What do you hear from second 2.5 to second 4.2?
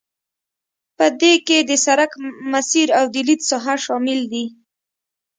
مسیر او د لید ساحه شامل